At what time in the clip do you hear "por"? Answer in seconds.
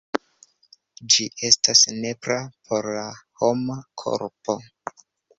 2.69-2.87